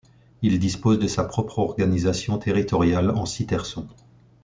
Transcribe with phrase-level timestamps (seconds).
[0.41, 3.87] Il dispose de sa propre organisation territoriale en six terçons.